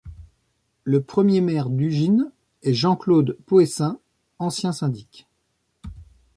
Le 0.83 1.03
premier 1.03 1.41
maire 1.41 1.69
d'Ugine 1.69 2.31
est 2.63 2.73
Jean-Claude 2.73 3.37
Poëcin, 3.45 3.99
ancien 4.39 4.71
syndic. 4.71 5.27